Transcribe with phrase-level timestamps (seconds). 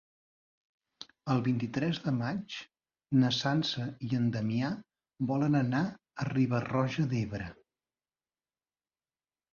[1.33, 2.55] El vint-i-tres de maig
[3.25, 4.71] na Sança i en Damià
[5.33, 7.51] volen anar a Riba-roja d'Ebre.